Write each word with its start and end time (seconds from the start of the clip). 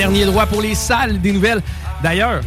Dernier 0.00 0.24
droit 0.24 0.46
pour 0.46 0.62
les 0.62 0.74
salles 0.74 1.20
des 1.20 1.30
nouvelles. 1.30 1.60
D'ailleurs, 2.02 2.40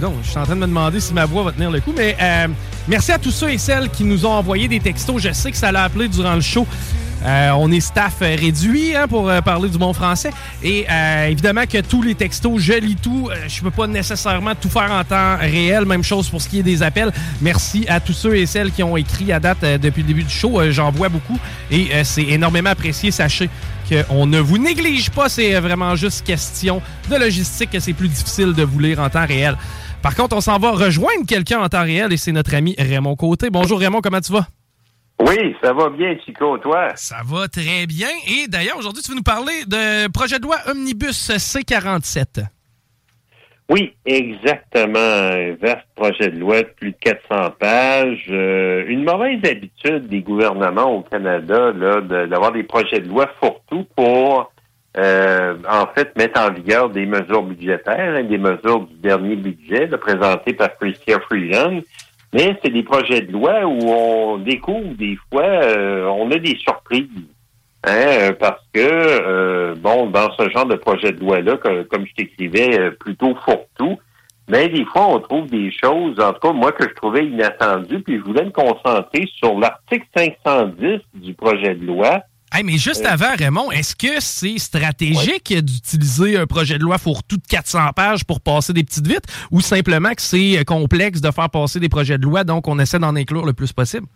je 0.00 0.26
suis 0.26 0.38
en 0.38 0.44
train 0.44 0.54
de 0.54 0.60
me 0.60 0.66
demander 0.66 1.00
si 1.00 1.12
ma 1.12 1.26
voix 1.26 1.42
va 1.42 1.52
tenir 1.52 1.70
le 1.70 1.82
coup, 1.82 1.92
mais 1.94 2.16
euh, 2.18 2.48
merci 2.88 3.12
à 3.12 3.18
tous 3.18 3.30
ceux 3.30 3.50
et 3.50 3.58
celles 3.58 3.90
qui 3.90 4.04
nous 4.04 4.24
ont 4.24 4.32
envoyé 4.32 4.68
des 4.68 4.80
textos. 4.80 5.20
Je 5.20 5.30
sais 5.32 5.50
que 5.50 5.58
ça 5.58 5.70
l'a 5.70 5.84
appelé 5.84 6.08
durant 6.08 6.34
le 6.34 6.40
show. 6.40 6.66
Euh, 7.26 7.50
on 7.58 7.70
est 7.72 7.80
staff 7.80 8.22
euh, 8.22 8.34
réduit 8.40 8.96
hein, 8.96 9.06
pour 9.06 9.30
parler 9.44 9.68
du 9.68 9.76
bon 9.76 9.92
français. 9.92 10.30
Et 10.62 10.86
évidemment 11.28 11.66
que 11.70 11.82
tous 11.82 12.00
les 12.00 12.14
textos, 12.14 12.58
je 12.58 12.72
lis 12.72 12.96
tout. 12.96 13.28
Je 13.46 13.60
peux 13.60 13.70
pas 13.70 13.86
nécessairement 13.86 14.54
tout 14.54 14.70
faire 14.70 14.90
en 14.90 15.04
temps 15.04 15.36
réel. 15.38 15.84
Même 15.84 16.02
chose 16.02 16.30
pour 16.30 16.40
ce 16.40 16.48
qui 16.48 16.60
est 16.60 16.62
des 16.62 16.82
appels. 16.82 17.12
Merci 17.42 17.84
à 17.86 18.00
tous 18.00 18.14
ceux 18.14 18.34
et 18.34 18.46
celles 18.46 18.72
qui 18.72 18.82
ont 18.82 18.96
écrit 18.96 19.30
à 19.30 19.40
date 19.40 19.62
depuis 19.82 20.00
le 20.00 20.08
début 20.08 20.24
du 20.24 20.32
show. 20.32 20.58
J'en 20.70 20.90
vois 20.90 21.10
beaucoup 21.10 21.38
et 21.70 21.90
c'est 22.02 22.22
énormément 22.28 22.70
apprécié. 22.70 23.10
Sachez 23.10 23.50
qu'on 23.88 24.26
ne 24.26 24.38
vous 24.38 24.58
néglige 24.58 25.10
pas. 25.10 25.28
C'est 25.28 25.58
vraiment 25.60 25.96
juste 25.96 26.26
question 26.26 26.82
de 27.10 27.16
logistique 27.16 27.70
que 27.70 27.80
c'est 27.80 27.92
plus 27.92 28.08
difficile 28.08 28.52
de 28.52 28.62
vous 28.62 28.78
lire 28.78 29.00
en 29.00 29.08
temps 29.08 29.26
réel. 29.26 29.56
Par 30.02 30.14
contre, 30.14 30.36
on 30.36 30.40
s'en 30.40 30.58
va 30.58 30.70
rejoindre 30.72 31.26
quelqu'un 31.26 31.60
en 31.60 31.68
temps 31.68 31.82
réel 31.82 32.12
et 32.12 32.16
c'est 32.16 32.32
notre 32.32 32.54
ami 32.54 32.74
Raymond 32.78 33.16
Côté. 33.16 33.50
Bonjour 33.50 33.78
Raymond, 33.78 34.00
comment 34.00 34.20
tu 34.20 34.32
vas? 34.32 34.46
Oui, 35.20 35.56
ça 35.62 35.72
va 35.72 35.90
bien, 35.90 36.14
Chico, 36.24 36.58
toi? 36.58 36.92
Ça 36.94 37.16
va 37.24 37.48
très 37.48 37.86
bien. 37.86 38.08
Et 38.28 38.46
d'ailleurs, 38.46 38.76
aujourd'hui, 38.78 39.02
tu 39.02 39.10
veux 39.10 39.16
nous 39.16 39.22
parler 39.22 39.64
de 39.66 40.08
projet 40.12 40.38
de 40.38 40.44
loi 40.44 40.58
Omnibus 40.70 41.30
C47. 41.30 42.44
Oui, 43.70 43.92
exactement. 44.06 44.98
Un 44.98 45.52
vaste 45.60 45.86
projet 45.94 46.30
de 46.30 46.38
loi 46.38 46.62
de 46.62 46.68
plus 46.68 46.92
de 46.92 46.96
400 47.00 47.50
pages. 47.58 48.26
Euh, 48.30 48.84
une 48.88 49.04
mauvaise 49.04 49.40
habitude 49.44 50.08
des 50.08 50.22
gouvernements 50.22 50.96
au 50.96 51.02
Canada 51.02 51.72
là, 51.72 52.00
d'avoir 52.26 52.52
des 52.52 52.62
projets 52.62 53.00
de 53.00 53.08
loi 53.08 53.26
fourre-tout 53.38 53.84
pour, 53.94 54.50
euh, 54.96 55.54
en 55.68 55.86
fait, 55.94 56.16
mettre 56.16 56.40
en 56.40 56.50
vigueur 56.50 56.88
des 56.88 57.04
mesures 57.04 57.42
budgétaires, 57.42 58.14
hein, 58.16 58.24
des 58.24 58.38
mesures 58.38 58.86
du 58.86 58.94
dernier 58.96 59.36
budget 59.36 59.86
là, 59.86 59.98
présenté 59.98 60.54
par 60.54 60.74
Chrystia 60.78 61.20
Freeland. 61.20 61.80
Mais 62.32 62.58
c'est 62.62 62.72
des 62.72 62.82
projets 62.82 63.20
de 63.20 63.32
loi 63.32 63.66
où 63.66 63.78
on 63.86 64.38
découvre 64.38 64.94
des 64.94 65.18
fois, 65.30 65.44
euh, 65.44 66.06
on 66.06 66.30
a 66.30 66.38
des 66.38 66.56
surprises. 66.56 67.08
Hein, 67.84 67.92
euh, 67.92 68.32
parce 68.32 68.60
que, 68.72 68.80
euh, 68.80 69.74
bon, 69.76 70.10
dans 70.10 70.32
ce 70.36 70.50
genre 70.50 70.66
de 70.66 70.74
projet 70.74 71.12
de 71.12 71.20
loi-là, 71.20 71.56
comme 71.56 72.06
je 72.06 72.14
t'écrivais, 72.16 72.78
euh, 72.78 72.90
plutôt 72.90 73.36
fourre-tout, 73.44 73.98
mais 74.48 74.68
des 74.68 74.84
fois, 74.86 75.06
on 75.08 75.20
trouve 75.20 75.46
des 75.46 75.70
choses, 75.70 76.18
en 76.18 76.32
tout 76.32 76.40
cas, 76.40 76.52
moi, 76.52 76.72
que 76.72 76.88
je 76.88 76.94
trouvais 76.94 77.26
inattendues, 77.26 78.00
puis 78.00 78.18
je 78.18 78.22
voulais 78.22 78.44
me 78.44 78.50
concentrer 78.50 79.28
sur 79.36 79.58
l'article 79.58 80.06
510 80.16 81.00
du 81.14 81.34
projet 81.34 81.74
de 81.74 81.86
loi. 81.86 82.22
Hey, 82.50 82.64
mais 82.64 82.78
juste 82.78 83.04
Euh, 83.04 83.10
avant, 83.10 83.36
Raymond, 83.38 83.70
est-ce 83.70 83.94
que 83.94 84.20
c'est 84.20 84.58
stratégique 84.58 85.52
d'utiliser 85.52 86.38
un 86.38 86.46
projet 86.46 86.78
de 86.78 86.82
loi 86.82 86.96
fourre-tout 86.96 87.36
de 87.36 87.46
400 87.46 87.90
pages 87.94 88.24
pour 88.24 88.40
passer 88.40 88.72
des 88.72 88.82
petites 88.82 89.06
vites 89.06 89.26
ou 89.50 89.60
simplement 89.60 90.14
que 90.14 90.22
c'est 90.22 90.64
complexe 90.64 91.20
de 91.20 91.30
faire 91.30 91.50
passer 91.50 91.78
des 91.78 91.90
projets 91.90 92.16
de 92.16 92.24
loi, 92.24 92.44
donc 92.44 92.66
on 92.66 92.78
essaie 92.78 92.98
d'en 92.98 93.14
inclure 93.14 93.44
le 93.44 93.52
plus 93.52 93.72
possible? 93.72 94.06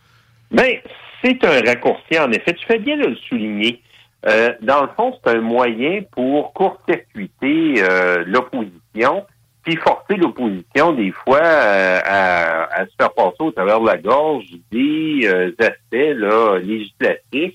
Ben, 0.53 0.77
c'est 1.25 1.43
un 1.45 1.63
raccourci, 1.63 2.19
en 2.19 2.31
effet. 2.31 2.53
Tu 2.53 2.67
fais 2.67 2.79
bien 2.79 2.97
de 2.99 3.07
le 3.07 3.17
souligner. 3.29 3.83
Euh, 4.29 4.53
dans 4.61 4.83
le 4.83 4.89
fond, 4.97 5.19
c'est 5.25 5.35
un 5.35 5.41
moyen 5.41 6.03
pour 6.13 6.53
court-circuiter 6.53 7.83
euh, 7.83 8.23
l'opposition, 8.27 9.25
puis 9.65 9.77
forcer 9.77 10.17
l'opposition, 10.17 10.93
des 10.93 11.11
fois, 11.11 11.43
euh, 11.43 12.01
à, 12.05 12.81
à 12.81 12.87
se 12.87 12.93
faire 12.99 13.13
passer 13.15 13.37
au 13.41 13.51
travers 13.51 13.81
de 13.81 13.87
la 13.87 13.97
gorge 13.97 14.45
des 14.71 15.23
euh, 15.25 15.53
aspects 15.59 16.17
là, 16.17 16.59
législatifs 16.59 17.55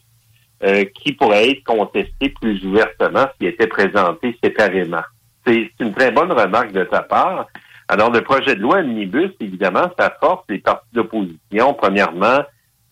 euh, 0.64 0.84
qui 0.96 1.14
pourraient 1.14 1.52
être 1.52 1.64
contestés 1.64 2.30
plus 2.42 2.66
ouvertement 2.66 3.28
s'ils 3.38 3.50
étaient 3.50 3.68
présentés 3.68 4.38
séparément. 4.44 5.04
C'est 5.46 5.70
c'est 5.78 5.86
une 5.86 5.94
très 5.94 6.12
bonne 6.12 6.32
remarque 6.32 6.72
de 6.72 6.84
ta 6.84 7.02
part. 7.04 7.48
Alors, 7.88 8.12
le 8.12 8.22
projet 8.22 8.56
de 8.56 8.62
loi 8.62 8.80
Omnibus, 8.80 9.32
évidemment, 9.40 9.90
ça 9.98 10.14
force 10.20 10.44
les 10.50 10.58
partis 10.58 10.88
d'opposition, 10.92 11.74
premièrement, 11.74 12.40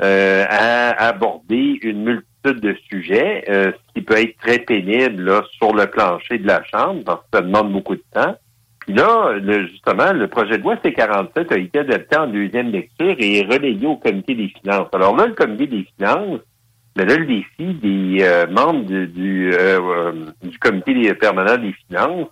euh, 0.01 0.45
à 0.49 1.07
aborder 1.07 1.79
une 1.81 2.03
multitude 2.03 2.59
de 2.61 2.75
sujets, 2.89 3.43
euh, 3.49 3.71
ce 3.71 3.93
qui 3.93 4.01
peut 4.05 4.17
être 4.19 4.37
très 4.39 4.59
pénible 4.59 5.23
là, 5.23 5.41
sur 5.57 5.73
le 5.73 5.87
plancher 5.87 6.37
de 6.37 6.47
la 6.47 6.63
Chambre, 6.65 7.03
parce 7.05 7.21
que 7.21 7.27
ça 7.37 7.41
demande 7.41 7.71
beaucoup 7.71 7.95
de 7.95 8.03
temps. 8.13 8.35
Puis 8.79 8.93
là, 8.93 9.33
le- 9.41 9.65
justement, 9.67 10.13
le 10.13 10.27
projet 10.27 10.57
de 10.59 10.63
loi 10.63 10.75
C-47 10.83 11.51
a 11.51 11.57
été 11.57 11.79
adopté 11.79 12.17
en 12.17 12.27
deuxième 12.27 12.71
lecture 12.71 13.15
et 13.17 13.39
est 13.39 13.45
relayé 13.51 13.85
au 13.87 13.95
comité 13.95 14.35
des 14.35 14.49
finances. 14.61 14.89
Alors 14.93 15.15
là, 15.15 15.25
le 15.27 15.33
comité 15.33 15.65
des 15.65 15.87
finances, 15.97 16.39
ben 16.95 17.07
là, 17.07 17.17
le 17.17 17.25
défi 17.25 17.73
des 17.81 18.17
euh, 18.21 18.47
membres 18.47 18.85
du, 18.85 19.07
du, 19.07 19.51
euh, 19.53 19.79
euh, 19.81 20.11
du 20.43 20.57
comité 20.59 21.13
permanent 21.15 21.57
des 21.57 21.73
finances, 21.87 22.27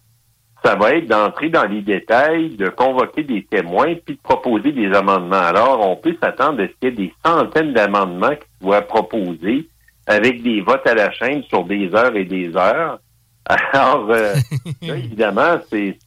ça 0.64 0.76
va 0.76 0.96
être 0.96 1.08
d'entrer 1.08 1.50
dans 1.50 1.66
les 1.66 1.82
détails, 1.82 2.50
de 2.52 2.70
convoquer 2.70 3.24
des 3.24 3.44
témoins, 3.44 3.96
puis 4.06 4.16
de 4.16 4.22
proposer 4.22 4.72
des 4.72 4.94
amendements. 4.94 5.36
Alors, 5.36 5.86
on 5.88 5.96
peut 5.96 6.16
s'attendre 6.22 6.64
à 6.64 6.68
ce 6.68 6.72
qu'il 6.80 6.84
y 6.84 6.88
ait 6.88 7.08
des 7.08 7.14
centaines 7.26 7.74
d'amendements 7.74 8.36
qui 8.36 8.48
soient 8.62 8.82
proposés 8.82 9.68
avec 10.08 10.42
des 10.42 10.62
votes 10.62 10.88
à 10.88 10.96
la 10.96 11.12
chaîne 11.12 11.44
sur 11.44 11.66
des 11.66 11.94
heures 11.94 12.16
et 12.16 12.26
des 12.26 12.56
heures. 12.56 13.00
Alors, 13.74 14.10
euh, 14.10 14.36
là, 14.82 14.96
évidemment, 14.96 15.60
c'est 15.70 15.98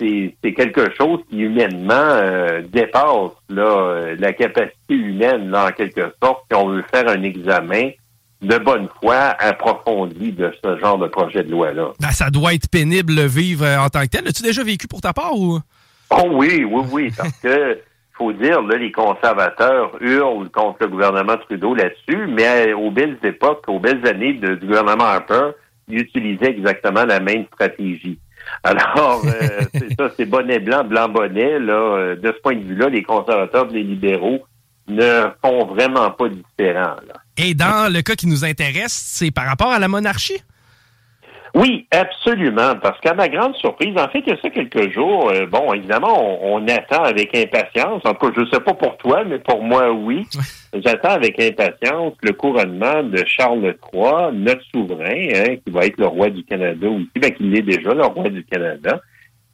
quelque 0.43 0.91
chose 0.95 1.21
qui 1.29 1.41
humainement 1.41 1.93
euh, 1.93 2.63
dépasse 2.63 3.33
là, 3.51 3.63
euh, 3.63 4.17
la 4.19 4.33
capacité 4.33 4.95
humaine, 4.95 5.51
là, 5.51 5.67
en 5.67 5.73
quelque 5.73 6.15
sorte, 6.23 6.45
si 6.51 6.57
on 6.57 6.69
veut 6.69 6.85
faire 6.91 7.09
un 7.09 7.23
examen 7.23 7.91
de 8.43 8.59
bonne 8.59 8.89
foi 9.01 9.35
approfondi 9.39 10.33
de 10.33 10.53
ce 10.63 10.79
genre 10.79 10.99
de 10.99 11.09
projet 11.09 11.43
de 11.43 11.51
loi-là. 11.51 11.93
Ben, 12.01 12.11
ça 12.11 12.31
doit 12.31 12.55
être 12.55 12.69
pénible 12.69 13.15
de 13.15 13.23
vivre 13.23 13.67
en 13.67 13.89
tant 13.89 14.03
que 14.03 14.09
tel. 14.09 14.29
As-tu 14.29 14.43
déjà 14.43 14.63
vécu 14.63 14.87
pour 14.87 15.01
ta 15.01 15.13
part 15.13 15.39
ou? 15.39 15.59
Oh 16.11 16.29
oui, 16.33 16.65
oui, 16.65 16.83
oui, 16.93 17.13
parce 17.17 17.37
que 17.41 17.79
faut 18.17 18.33
dire, 18.33 18.63
là, 18.63 18.77
les 18.77 18.93
conservateurs 18.93 19.97
hurlent 20.01 20.49
contre 20.51 20.79
le 20.83 20.89
gouvernement 20.89 21.37
Trudeau 21.37 21.75
là-dessus, 21.75 22.27
mais 22.29 22.73
aux 22.73 22.91
belles 22.91 23.19
époques, 23.23 23.65
aux 23.69 23.79
belles 23.79 24.07
années 24.07 24.35
du 24.35 24.57
gouvernement 24.57 25.05
Harper, 25.05 25.51
ils 25.89 26.01
utilisaient 26.01 26.51
exactement 26.51 27.05
la 27.05 27.21
même 27.21 27.45
stratégie. 27.53 28.19
Alors, 28.63 29.23
euh, 29.25 29.61
c'est 29.75 29.95
ça, 29.99 30.11
c'est 30.17 30.27
bonnet 30.27 30.61
blanc, 30.61 30.85
blanc 30.85 31.09
bonnet, 31.09 31.59
là, 31.59 31.73
euh, 31.73 32.17
de 32.17 32.29
ce 32.29 32.41
point 32.41 32.55
de 32.55 32.63
vue-là, 32.63 32.89
les 32.89 33.03
conservateurs 33.03 33.69
et 33.71 33.75
les 33.75 33.83
libéraux 33.83 34.45
ne 34.89 35.27
font 35.45 35.67
vraiment 35.67 36.11
pas 36.11 36.29
différent. 36.29 36.97
Là. 37.07 37.15
Et 37.39 37.55
dans 37.55 37.93
le 37.93 38.03
cas 38.03 38.15
qui 38.15 38.27
nous 38.27 38.45
intéresse, 38.45 38.93
c'est 38.93 39.31
par 39.31 39.47
rapport 39.47 39.71
à 39.71 39.79
la 39.79 39.89
monarchie? 39.89 40.41
Oui, 41.57 41.87
absolument, 41.91 42.75
parce 42.83 43.01
qu'à 43.01 43.15
ma 43.15 43.31
grande 43.31 43.55
surprise, 43.57 43.97
en 43.97 44.09
fait, 44.09 44.19
il 44.19 44.29
y 44.29 44.33
a 44.33 44.37
ça 44.43 44.51
quelques 44.51 44.93
jours, 44.93 45.31
euh, 45.31 45.47
bon, 45.47 45.73
évidemment, 45.73 46.45
on, 46.45 46.69
attend 46.69 47.03
avec 47.03 47.35
impatience, 47.35 48.03
en 48.05 48.13
tout 48.13 48.27
cas, 48.27 48.33
je 48.37 48.41
ne 48.43 48.47
sais 48.51 48.61
pas 48.61 48.75
pour 48.75 48.99
toi, 48.99 49.25
mais 49.25 49.39
pour 49.39 49.63
moi, 49.63 49.91
oui, 49.91 50.27
j'attends 50.75 51.13
avec 51.13 51.41
impatience 51.41 52.13
le 52.21 52.35
couronnement 52.35 53.03
de 53.05 53.25
Charles 53.27 53.75
III, 53.95 54.35
notre 54.35 54.61
souverain, 54.75 55.29
hein, 55.35 55.57
qui 55.65 55.73
va 55.73 55.87
être 55.87 55.97
le 55.97 56.09
roi 56.09 56.29
du 56.29 56.45
Canada 56.45 56.89
aussi, 56.89 57.09
bien 57.15 57.31
qu'il 57.31 57.57
est 57.57 57.63
déjà 57.63 57.95
le 57.95 58.05
roi 58.05 58.29
du 58.29 58.45
Canada. 58.45 59.01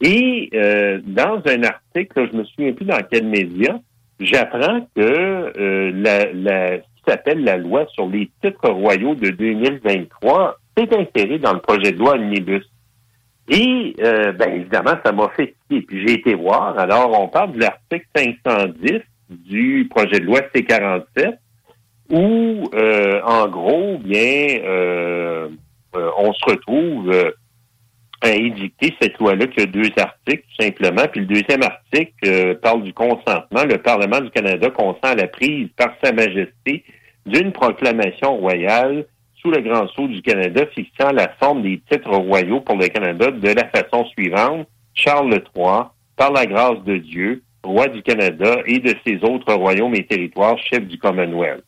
Et 0.01 0.51
euh, 0.55 0.99
dans 1.05 1.41
un 1.47 1.63
article, 1.63 2.29
je 2.33 2.37
me 2.37 2.45
souviens 2.45 2.73
plus 2.73 2.87
dans 2.87 3.01
quel 3.09 3.27
média, 3.29 3.79
j'apprends 4.19 4.81
que 4.97 5.01
euh, 5.01 5.93
la, 5.95 6.79
s'appelle 7.13 7.45
la 7.45 7.57
loi 7.57 7.87
sur 7.95 8.09
les 8.09 8.31
titres 8.43 8.71
royaux 8.71 9.15
de 9.15 9.31
2023 9.31 10.59
c'est 10.77 10.93
inséré 10.95 11.39
dans 11.39 11.53
le 11.53 11.61
projet 11.61 11.93
de 11.93 11.99
loi 11.99 12.15
Omnibus. 12.15 12.65
Et, 13.49 13.95
euh, 14.01 14.33
ben, 14.33 14.55
évidemment, 14.55 14.95
ça 15.05 15.13
m'a 15.13 15.29
fait 15.31 15.55
Puis 15.69 15.87
j'ai 15.91 16.15
été 16.15 16.35
voir. 16.35 16.79
Alors, 16.79 17.21
on 17.21 17.29
parle 17.29 17.53
de 17.53 17.61
l'article 17.61 18.07
510 18.17 19.01
du 19.31 19.89
projet 19.91 20.21
de 20.21 20.25
loi 20.25 20.41
C-47, 20.55 21.39
où, 22.11 22.71
euh, 22.75 23.21
en 23.25 23.49
gros, 23.49 23.99
bien, 23.99 24.61
euh, 24.65 25.49
on 25.95 26.33
se 26.33 26.45
retrouve 26.45 27.13
à 28.21 28.31
édicter 28.31 28.95
cette 29.01 29.19
loi-là 29.19 29.47
qui 29.49 29.63
a 29.63 29.67
deux 29.67 29.91
articles, 29.97 30.45
tout 30.57 30.65
simplement. 30.65 31.03
Puis 31.11 31.21
le 31.23 31.27
deuxième 31.27 31.63
article 31.63 32.57
parle 32.63 32.85
du 32.85 32.93
consentement. 32.93 33.65
Le 33.65 33.79
Parlement 33.79 34.21
du 34.21 34.31
Canada 34.31 34.71
consent 34.71 35.01
à 35.03 35.15
la 35.15 35.27
prise 35.27 35.69
par 35.77 35.93
Sa 36.03 36.13
Majesté 36.13 36.85
d'une 37.27 37.53
proclamation 37.53 38.37
royale 38.37 39.07
sous 39.41 39.51
le 39.51 39.61
Grand 39.61 39.89
Sceau 39.89 40.07
du 40.07 40.23
Canada 40.23 40.65
fixant 40.75 41.13
la 41.13 41.29
forme 41.41 41.63
des 41.63 41.81
titres 41.91 42.17
royaux 42.17 42.61
pour 42.61 42.77
le 42.77 42.89
Canada 42.89 43.31
de 43.31 43.49
la 43.49 43.69
façon 43.69 44.05
suivante. 44.07 44.67
Charles 44.95 45.43
III, 45.57 45.85
par 46.17 46.33
la 46.33 46.47
grâce 46.47 46.83
de 46.85 46.99
Dieu, 46.99 47.43
roi 47.65 47.89
du 47.89 48.03
Canada 48.03 48.57
et 48.67 48.79
de 48.79 48.95
ses 49.07 49.23
autres 49.25 49.55
royaumes 49.55 49.95
et 49.95 50.07
territoires, 50.07 50.59
chef 50.59 50.87
du 50.87 50.99
Commonwealth. 50.99 51.65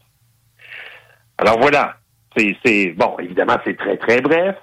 Alors 1.38 1.58
voilà, 1.58 1.96
c'est 2.36 2.94
bon, 2.96 3.16
évidemment, 3.18 3.56
c'est 3.64 3.76
très, 3.76 3.96
très 3.96 4.20
bref, 4.20 4.56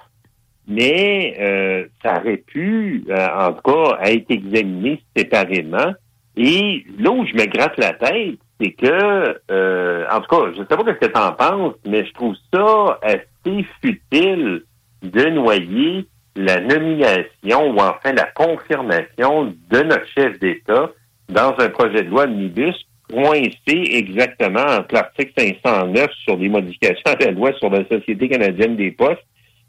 mais 0.66 1.36
euh, 1.40 1.86
ça 2.02 2.20
aurait 2.20 2.38
pu, 2.38 3.04
euh, 3.08 3.28
en 3.36 3.52
tout 3.52 3.62
cas, 3.62 3.98
être 4.04 4.30
examiné 4.30 5.02
séparément. 5.16 5.92
Et 6.36 6.84
là 6.98 7.10
où 7.10 7.26
je 7.26 7.34
me 7.34 7.44
gratte 7.46 7.76
la 7.78 7.92
tête, 7.92 8.38
c'est 8.62 8.72
que, 8.72 9.40
euh, 9.50 10.06
en 10.10 10.20
tout 10.20 10.28
cas, 10.28 10.52
je 10.54 10.60
ne 10.60 10.66
sais 10.66 10.76
pas 10.76 10.84
ce 10.86 11.06
que 11.06 11.06
tu 11.06 11.18
en 11.18 11.32
penses, 11.32 11.74
mais 11.86 12.04
je 12.04 12.12
trouve 12.12 12.36
ça 12.52 12.98
assez 13.02 13.66
futile 13.82 14.62
de 15.02 15.28
noyer 15.30 16.06
la 16.36 16.60
nomination 16.60 17.72
ou 17.72 17.78
enfin 17.78 18.12
la 18.12 18.26
confirmation 18.26 19.54
de 19.70 19.82
notre 19.82 20.06
chef 20.16 20.38
d'État 20.38 20.90
dans 21.28 21.54
un 21.58 21.68
projet 21.68 22.04
de 22.04 22.10
loi 22.10 22.24
omnibus 22.24 22.76
coincé 23.10 23.52
exactement 23.66 24.64
entre 24.64 24.94
l'article 24.94 25.32
509 25.36 26.10
sur 26.24 26.36
les 26.36 26.48
modifications 26.48 27.02
à 27.06 27.24
la 27.24 27.30
loi 27.32 27.52
sur 27.58 27.68
la 27.68 27.86
Société 27.86 28.28
canadienne 28.28 28.76
des 28.76 28.92
postes 28.92 29.24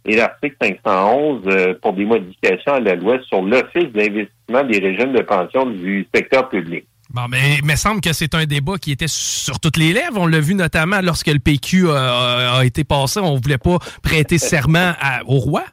et 0.05 0.15
l'article 0.15 0.55
511 0.61 1.41
euh, 1.47 1.73
pour 1.81 1.93
des 1.93 2.05
modifications 2.05 2.73
à 2.73 2.79
la 2.79 2.95
loi 2.95 3.19
sur 3.23 3.41
l'Office 3.41 3.91
d'investissement 3.91 4.63
des 4.63 4.79
régimes 4.79 5.13
de 5.13 5.21
pension 5.21 5.65
du 5.65 6.07
secteur 6.13 6.47
public. 6.49 6.85
Bon, 7.13 7.27
mais 7.29 7.57
il 7.59 7.65
me 7.65 7.75
semble 7.75 8.01
que 8.01 8.11
c'est 8.11 8.33
un 8.33 8.45
débat 8.45 8.79
qui 8.79 8.91
était 8.91 9.07
sur 9.07 9.59
toutes 9.59 9.77
les 9.77 9.93
lèvres. 9.93 10.17
On 10.17 10.25
l'a 10.25 10.39
vu 10.39 10.55
notamment 10.55 10.99
lorsque 11.03 11.27
le 11.27 11.37
PQ 11.37 11.91
a, 11.91 12.61
été 12.63 12.83
passé. 12.83 13.19
On 13.19 13.35
ne 13.35 13.39
voulait 13.39 13.59
pas 13.59 13.77
prêter 14.01 14.39
serment 14.39 14.93
au 15.27 15.37
roi. 15.37 15.63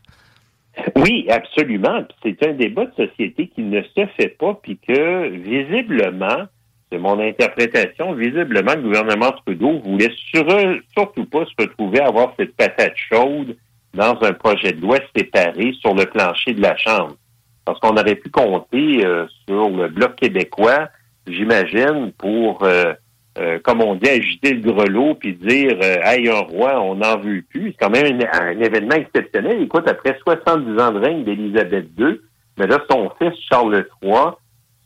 Oui, 0.96 1.26
absolument. 1.30 2.04
C'est 2.22 2.46
un 2.46 2.52
débat 2.52 2.84
de 2.84 3.06
société 3.06 3.48
qui 3.48 3.62
ne 3.62 3.80
se 3.82 4.06
fait 4.18 4.36
pas, 4.38 4.52
puis 4.62 4.78
que 4.86 5.28
visiblement, 5.30 6.46
c'est 6.92 6.98
mon 6.98 7.18
interprétation, 7.18 8.12
visiblement, 8.12 8.74
le 8.74 8.82
gouvernement 8.82 9.32
Trudeau 9.46 9.80
voulait 9.80 10.12
surtout 10.34 11.24
pas 11.24 11.44
se 11.46 11.62
retrouver 11.62 12.00
à 12.00 12.08
avoir 12.08 12.34
cette 12.38 12.54
patate 12.54 12.96
chaude 12.96 13.56
dans 13.94 14.18
un 14.22 14.32
projet 14.34 14.72
de 14.72 14.80
loi 14.82 14.98
séparé 15.16 15.72
sur 15.80 15.94
le 15.94 16.04
plancher 16.04 16.52
de 16.52 16.60
la 16.60 16.76
Chambre. 16.76 17.16
Parce 17.64 17.78
qu'on 17.80 17.96
aurait 17.96 18.16
pu 18.16 18.30
compter 18.30 19.06
euh, 19.06 19.26
sur 19.48 19.70
le 19.70 19.88
Bloc 19.88 20.16
québécois 20.16 20.88
j'imagine, 21.30 22.12
pour, 22.18 22.62
euh, 22.64 22.92
euh, 23.38 23.58
comme 23.62 23.80
on 23.80 23.94
dit, 23.94 24.08
agiter 24.08 24.54
le 24.54 24.60
grelot 24.60 25.14
puis 25.14 25.34
dire 25.34 25.78
euh, 25.82 25.96
Hey, 26.02 26.28
un 26.28 26.40
roi, 26.40 26.80
on 26.80 26.96
n'en 26.96 27.18
veut 27.18 27.42
plus. 27.48 27.72
C'est 27.72 27.86
quand 27.86 27.90
même 27.90 28.20
un, 28.32 28.60
événement 28.60 28.96
exceptionnel. 28.96 29.62
Écoute, 29.62 29.88
après 29.88 30.18
70 30.24 30.80
ans 30.80 30.92
de 30.92 30.98
règne 30.98 31.24
d'Élisabeth 31.24 31.86
II, 31.98 32.20
mais 32.58 32.66
là, 32.66 32.78
son 32.90 33.10
fils 33.18 33.38
Charles 33.48 33.86
III 34.02 34.14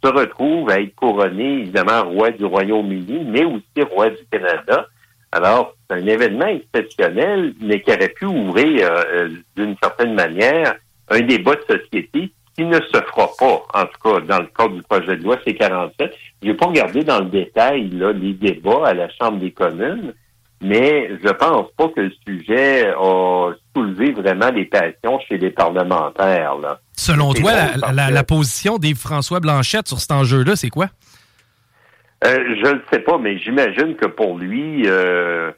se 0.02 0.08
retrouve 0.10 0.70
à 0.70 0.80
être 0.80 0.94
couronné, 0.94 1.60
évidemment, 1.60 2.04
roi 2.04 2.30
du 2.30 2.44
Royaume-Uni, 2.44 3.24
mais 3.26 3.44
aussi 3.44 3.82
roi 3.90 4.10
du 4.10 4.24
Canada. 4.30 4.86
Alors, 5.32 5.74
c'est 5.88 5.96
un 5.96 6.06
événement 6.06 6.46
exceptionnel, 6.46 7.54
mais 7.60 7.80
qui 7.80 7.90
aurait 7.90 8.10
pu 8.10 8.26
ouvrir, 8.26 8.88
d'une 9.56 9.74
certaine 9.82 10.14
manière, 10.14 10.76
un 11.08 11.20
débat 11.20 11.56
de 11.56 11.78
société 11.78 12.30
qui 12.56 12.64
ne 12.64 12.76
se 12.80 13.00
fera 13.00 13.28
pas, 13.38 13.62
en 13.74 13.86
tout 13.86 14.00
cas 14.02 14.20
dans 14.20 14.40
le 14.40 14.46
cadre 14.56 14.74
du 14.74 14.82
projet 14.82 15.16
de 15.16 15.22
loi 15.22 15.36
C-47. 15.44 16.10
Je 16.42 16.48
n'ai 16.48 16.54
pas 16.54 16.66
regardé 16.66 17.02
dans 17.02 17.20
le 17.20 17.26
détail 17.26 17.90
là, 17.90 18.12
les 18.12 18.32
débats 18.32 18.86
à 18.86 18.94
la 18.94 19.08
Chambre 19.10 19.38
des 19.38 19.50
communes, 19.50 20.14
mais 20.60 21.10
je 21.22 21.30
pense 21.30 21.70
pas 21.76 21.88
que 21.88 22.00
le 22.00 22.12
sujet 22.26 22.88
a 22.96 23.52
soulevé 23.74 24.12
vraiment 24.12 24.50
les 24.50 24.64
passions 24.64 25.18
chez 25.28 25.36
les 25.36 25.50
parlementaires. 25.50 26.56
Là. 26.56 26.80
Selon 26.96 27.32
toi, 27.34 27.52
la, 27.92 28.24
position 28.24 28.78
des 28.78 28.94
François 28.94 29.40
Blanchette 29.40 29.88
sur 29.88 29.98
cet 29.98 30.12
enjeu-là, 30.12 30.56
c'est 30.56 30.70
quoi? 30.70 30.86
Euh, 32.24 32.38
je 32.62 32.70
ne 32.72 32.80
sais 32.90 33.00
pas, 33.00 33.18
mais 33.18 33.38
j'imagine 33.38 33.96
que 33.96 34.06
pour 34.06 34.38
lui, 34.38 34.84
euh, 34.86 35.50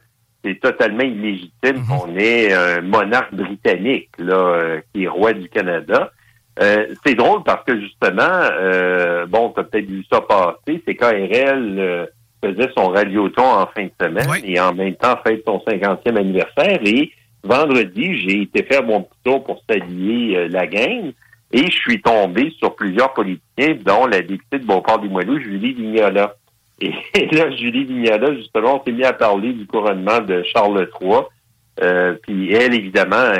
c'est 0.44 0.58
totalement 0.58 1.04
illégitime 1.04 1.76
mhm. 1.76 1.86
qu'on 1.86 2.16
ait 2.16 2.52
un 2.52 2.80
monarque 2.80 3.34
britannique 3.34 4.10
là, 4.18 4.34
euh, 4.34 4.80
qui 4.92 5.04
est 5.04 5.08
roi 5.08 5.32
du 5.32 5.48
Canada. 5.48 6.10
Euh, 6.58 6.86
c'est 7.04 7.14
drôle 7.14 7.42
parce 7.44 7.64
que 7.64 7.78
justement, 7.78 8.22
euh, 8.22 9.26
bon, 9.26 9.50
tu 9.50 9.60
as 9.60 9.64
peut-être 9.64 9.86
vu 9.86 10.04
ça 10.10 10.22
passer, 10.22 10.82
c'est 10.86 10.94
KRL 10.94 11.76
euh, 11.78 12.06
faisait 12.42 12.70
son 12.76 12.88
radioton 12.88 13.44
en 13.44 13.66
fin 13.66 13.84
de 13.84 13.92
semaine 14.00 14.26
et 14.44 14.58
en 14.58 14.72
même 14.74 14.94
temps 14.94 15.18
fête 15.26 15.42
son 15.46 15.58
50e 15.58 16.16
anniversaire. 16.16 16.78
Et 16.84 17.12
vendredi, 17.42 18.18
j'ai 18.20 18.42
été 18.42 18.62
faire 18.62 18.84
mon 18.84 19.02
petit 19.02 19.18
tour 19.24 19.44
pour 19.44 19.62
saluer 19.68 20.48
la 20.48 20.66
gang 20.66 21.12
et 21.52 21.66
je 21.66 21.76
suis 21.76 22.00
tombé 22.00 22.52
sur 22.58 22.74
plusieurs 22.74 23.12
politiciens, 23.12 23.76
dont 23.84 24.06
la 24.06 24.20
députée 24.20 24.58
de 24.58 24.66
Beauport-des-Moelleux, 24.66 25.40
Julie 25.40 25.74
Vignola. 25.74 26.34
Et, 26.80 26.92
là, 27.32 27.50
Julie 27.52 27.84
Vignola, 27.84 28.34
justement, 28.34 28.80
on 28.80 28.84
s'est 28.84 28.92
mis 28.92 29.04
à 29.04 29.14
parler 29.14 29.54
du 29.54 29.66
couronnement 29.66 30.20
de 30.20 30.42
Charles 30.42 30.90
III. 31.00 32.16
puis 32.22 32.52
elle, 32.52 32.74
évidemment, 32.74 33.32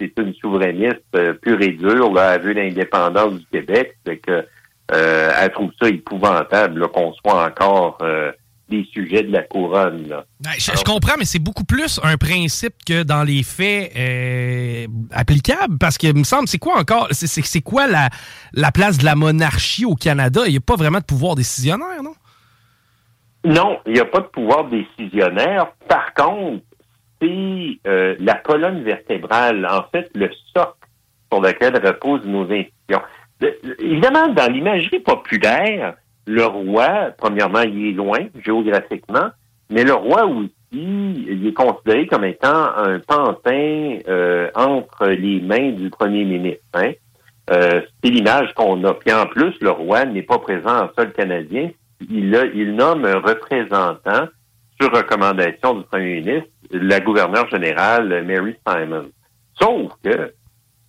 c'est 0.00 0.12
une 0.18 0.34
souverainiste 0.34 1.02
euh, 1.14 1.34
pure 1.34 1.60
et 1.60 1.72
dure, 1.72 2.12
là, 2.12 2.34
elle 2.34 2.42
veut 2.42 2.52
l'indépendance 2.52 3.34
du 3.34 3.46
Québec, 3.46 3.96
c'est 4.06 4.18
que 4.18 4.46
euh, 4.92 5.32
elle 5.38 5.52
trouve 5.52 5.70
ça 5.80 5.88
épouvantable 5.88 6.88
qu'on 6.88 7.12
soit 7.14 7.44
encore 7.46 7.98
euh, 8.02 8.32
des 8.68 8.86
sujets 8.92 9.22
de 9.22 9.32
la 9.32 9.42
couronne. 9.42 10.06
Je, 10.58 10.84
comprends, 10.84 11.14
mais 11.18 11.24
c'est 11.24 11.38
beaucoup 11.38 11.64
plus 11.64 12.00
un 12.02 12.16
principe 12.16 12.74
que 12.86 13.02
dans 13.02 13.22
les 13.22 13.42
faits 13.42 13.92
applicables, 15.10 15.78
parce 15.78 15.98
que 15.98 16.12
me 16.12 16.24
semble, 16.24 16.48
c'est 16.48 16.58
quoi 16.58 16.78
encore, 16.78 17.08
c'est 17.12 17.60
quoi 17.62 17.86
la, 17.86 18.08
la 18.52 18.70
place 18.70 18.98
de 18.98 19.04
la 19.04 19.14
monarchie 19.14 19.84
au 19.84 19.94
Canada? 19.94 20.42
Il 20.46 20.52
n'y 20.52 20.58
a 20.58 20.60
pas 20.60 20.76
vraiment 20.76 20.98
de 20.98 21.04
pouvoir 21.04 21.34
décisionnaire, 21.34 22.02
non? 22.02 22.14
Non, 23.44 23.78
il 23.86 23.94
n'y 23.94 24.00
a 24.00 24.04
pas 24.04 24.20
de 24.20 24.26
pouvoir 24.26 24.68
décisionnaire. 24.68 25.68
Par 25.88 26.12
contre, 26.12 26.62
c'est 27.20 27.78
euh, 27.86 28.16
la 28.20 28.34
colonne 28.34 28.82
vertébrale, 28.82 29.66
en 29.66 29.82
fait, 29.90 30.10
le 30.14 30.30
socle 30.54 30.74
sur 31.30 31.40
lequel 31.40 31.74
reposent 31.84 32.24
nos 32.24 32.44
institutions. 32.44 33.02
évidemment, 33.78 34.28
dans 34.28 34.52
l'imagerie 34.52 35.00
populaire, 35.00 35.94
le 36.26 36.44
roi, 36.44 37.10
premièrement, 37.16 37.62
il 37.62 37.88
est 37.88 37.92
loin 37.92 38.20
géographiquement, 38.44 39.30
mais 39.70 39.84
le 39.84 39.94
roi 39.94 40.26
aussi, 40.26 40.52
il 40.72 41.46
est 41.46 41.52
considéré 41.52 42.06
comme 42.06 42.24
étant 42.24 42.76
un 42.76 42.98
pantin 43.00 43.98
euh, 44.08 44.50
entre 44.54 45.06
les 45.06 45.40
mains 45.40 45.72
du 45.72 45.90
premier 45.90 46.24
ministre. 46.24 46.62
Hein. 46.74 46.92
Euh, 47.50 47.80
c'est 48.02 48.10
l'image 48.10 48.52
qu'on 48.54 48.82
a. 48.84 48.94
Puis 48.94 49.12
en 49.12 49.26
plus, 49.26 49.54
le 49.60 49.70
roi 49.70 50.04
n'est 50.04 50.22
pas 50.22 50.38
présent 50.38 50.84
en 50.84 50.90
sol 50.96 51.12
canadien. 51.12 51.70
Il, 52.10 52.50
il 52.54 52.74
nomme 52.74 53.04
un 53.04 53.18
représentant 53.20 54.28
sur 54.80 54.92
recommandation 54.92 55.74
du 55.74 55.84
premier 55.84 56.20
ministre, 56.20 56.48
la 56.70 57.00
gouverneure 57.00 57.48
générale 57.50 58.24
Mary 58.24 58.54
Simon. 58.66 59.10
Sauf 59.60 59.92
que 60.04 60.32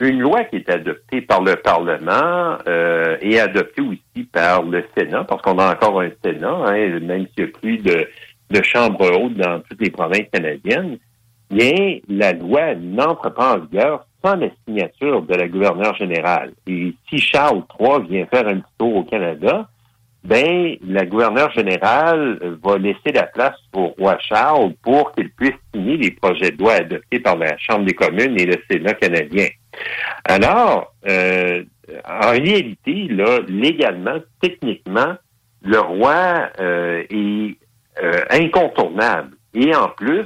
une 0.01 0.19
loi 0.19 0.45
qui 0.45 0.57
est 0.57 0.69
adoptée 0.69 1.21
par 1.21 1.41
le 1.41 1.55
Parlement 1.57 2.57
euh, 2.67 3.17
et 3.21 3.39
adoptée 3.39 3.81
aussi 3.81 4.23
par 4.31 4.63
le 4.63 4.85
Sénat, 4.97 5.25
parce 5.25 5.41
qu'on 5.41 5.57
a 5.57 5.73
encore 5.73 6.01
un 6.01 6.09
Sénat, 6.23 6.55
hein, 6.67 6.99
même 7.01 7.27
s'il 7.35 7.45
n'y 7.45 7.49
a 7.49 7.59
plus 7.59 7.77
de, 7.77 8.07
de 8.49 8.63
chambre 8.63 9.11
haute 9.19 9.35
dans 9.35 9.59
toutes 9.59 9.81
les 9.81 9.89
provinces 9.89 10.29
canadiennes, 10.31 10.97
bien, 11.49 11.97
la 12.07 12.33
loi 12.33 12.75
n'entre 12.75 13.29
pas 13.33 13.55
en 13.55 13.59
vigueur 13.59 14.05
sans 14.23 14.35
la 14.35 14.49
signature 14.65 15.21
de 15.23 15.35
la 15.35 15.47
gouverneure 15.47 15.95
générale. 15.95 16.53
Et 16.67 16.93
si 17.09 17.17
Charles 17.17 17.63
III 17.79 18.07
vient 18.07 18.25
faire 18.27 18.47
un 18.47 18.59
petit 18.59 18.73
tour 18.77 18.95
au 18.97 19.03
Canada, 19.03 19.69
ben 20.23 20.75
la 20.85 21.05
gouverneure 21.05 21.51
générale 21.51 22.57
va 22.63 22.77
laisser 22.77 23.11
la 23.13 23.23
place 23.23 23.57
au 23.73 23.87
roi 23.97 24.17
Charles 24.19 24.73
pour 24.83 25.13
qu'il 25.13 25.29
puisse 25.31 25.55
signer 25.73 25.97
les 25.97 26.11
projets 26.11 26.51
de 26.51 26.57
loi 26.57 26.73
adoptés 26.73 27.19
par 27.19 27.37
la 27.37 27.57
Chambre 27.57 27.85
des 27.85 27.93
communes 27.93 28.39
et 28.39 28.45
le 28.45 28.57
Sénat 28.69 28.93
canadien. 28.95 29.47
Alors, 30.25 30.93
euh, 31.07 31.63
en 32.07 32.31
réalité, 32.31 33.07
là, 33.09 33.39
légalement, 33.47 34.19
techniquement, 34.41 35.15
le 35.61 35.79
roi 35.79 36.49
euh, 36.59 37.03
est 37.09 37.57
euh, 38.03 38.21
incontournable. 38.29 39.35
Et 39.53 39.73
en 39.75 39.89
plus, 39.89 40.25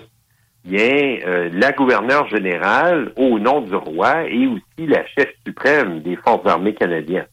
y 0.66 0.82
a 0.82 1.50
la 1.52 1.72
gouverneure 1.74 2.28
générale 2.30 3.12
au 3.18 3.38
nom 3.38 3.62
du 3.62 3.76
roi 3.76 4.24
et 4.30 4.48
aussi 4.48 4.88
la 4.88 5.06
chef 5.08 5.30
suprême 5.46 6.02
des 6.02 6.16
forces 6.16 6.46
armées 6.46 6.74
canadiennes. 6.74 7.28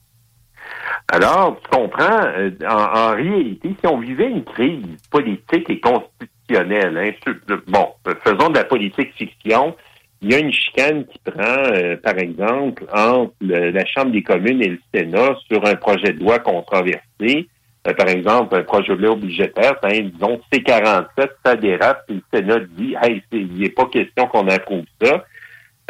Alors, 1.09 1.59
tu 1.63 1.71
comprends, 1.71 2.25
euh, 2.25 2.51
en, 2.69 3.15
réalité, 3.15 3.75
si 3.79 3.87
on 3.87 3.99
vivait 3.99 4.31
une 4.31 4.45
crise 4.45 4.85
politique 5.11 5.69
et 5.69 5.81
constitutionnelle, 5.81 6.97
hein, 6.99 7.33
bon, 7.67 7.89
faisons 8.25 8.51
de 8.51 8.59
la 8.59 8.65
politique 8.65 9.13
fiction, 9.15 9.77
il 10.23 10.33
y 10.33 10.35
a 10.35 10.39
une 10.39 10.53
chicane 10.53 11.07
qui 11.07 11.19
prend, 11.19 11.65
euh, 11.73 11.97
par 11.97 12.19
exemple, 12.19 12.85
entre 12.93 13.33
la 13.41 13.85
Chambre 13.87 14.13
des 14.13 14.23
communes 14.23 14.63
et 14.63 14.69
le 14.69 14.79
Sénat 14.95 15.37
sur 15.51 15.65
un 15.67 15.75
projet 15.77 16.13
de 16.13 16.21
loi 16.21 16.39
controversé, 16.39 17.49
euh, 17.89 17.95
par 17.95 18.09
exemple, 18.09 18.55
un 18.55 18.63
projet 18.63 18.95
de 18.95 19.03
loi 19.03 19.17
budgétaire, 19.17 19.77
hein, 19.83 20.01
disons 20.13 20.41
C47, 20.53 21.29
ça 21.45 21.57
dérape, 21.57 22.05
puis 22.07 22.23
le 22.33 22.39
Sénat 22.39 22.61
dit, 22.77 22.95
hey, 23.03 23.23
il 23.33 23.55
n'est 23.55 23.71
pas 23.71 23.87
question 23.87 24.27
qu'on 24.27 24.47
approuve 24.49 24.85
ça. 25.03 25.25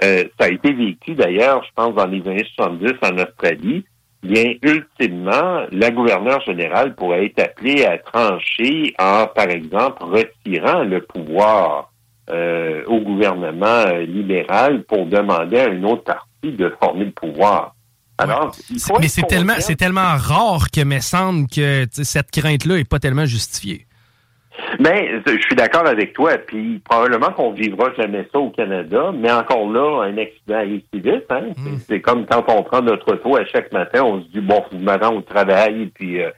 ça 0.00 0.44
a 0.46 0.48
été 0.48 0.72
vécu 0.72 1.14
d'ailleurs, 1.14 1.62
je 1.64 1.70
pense, 1.74 1.94
dans 1.94 2.06
les 2.06 2.26
années 2.26 2.46
70 2.56 2.92
en 3.02 3.18
Australie 3.18 3.84
bien, 4.22 4.54
ultimement, 4.62 5.66
la 5.72 5.90
gouverneure 5.90 6.40
générale 6.42 6.94
pourrait 6.94 7.26
être 7.26 7.40
appelée 7.40 7.84
à 7.84 7.98
trancher 7.98 8.94
en, 8.98 9.26
par 9.26 9.48
exemple, 9.48 10.02
retirant 10.04 10.84
le 10.84 11.00
pouvoir 11.02 11.90
euh, 12.30 12.84
au 12.86 13.00
gouvernement 13.00 13.66
euh, 13.66 14.04
libéral 14.04 14.84
pour 14.84 15.06
demander 15.06 15.58
à 15.58 15.68
une 15.68 15.84
autre 15.84 16.04
partie 16.04 16.52
de 16.52 16.72
former 16.80 17.06
le 17.06 17.12
pouvoir. 17.12 17.74
Alors, 18.18 18.54
mais 19.00 19.08
c'est 19.08 19.26
tellement, 19.26 19.54
c'est 19.58 19.76
tellement 19.76 20.16
rare 20.16 20.70
que 20.70 20.84
me 20.84 21.00
semble 21.00 21.48
que 21.48 21.86
cette 21.90 22.30
crainte-là 22.30 22.76
est 22.76 22.84
pas 22.84 22.98
tellement 22.98 23.24
justifiée. 23.24 23.86
Ben, 24.78 25.22
je 25.26 25.40
suis 25.40 25.56
d'accord 25.56 25.86
avec 25.86 26.12
toi. 26.12 26.38
Puis 26.38 26.80
probablement 26.84 27.32
qu'on 27.32 27.52
vivra 27.52 27.92
jamais 27.96 28.26
ça 28.32 28.38
au 28.38 28.50
Canada, 28.50 29.12
mais 29.14 29.30
encore 29.30 29.70
là, 29.70 30.04
un 30.04 30.18
accident 30.18 30.56
arrive 30.56 30.82
si 30.92 31.00
vite. 31.00 31.26
Hein? 31.30 31.50
Hmm. 31.56 31.76
C'est 31.88 32.00
comme 32.00 32.26
quand 32.26 32.44
on 32.48 32.62
prend 32.62 32.82
notre 32.82 33.12
auto 33.12 33.36
à 33.36 33.44
chaque 33.46 33.72
matin, 33.72 34.02
on 34.04 34.22
se 34.22 34.28
dit 34.28 34.40
bon, 34.40 34.62
faut 34.70 34.78
me 34.78 34.90
rendre 34.90 35.18
au 35.18 35.22
travail, 35.22 35.90
puis 35.94 36.22
euh, 36.22 36.30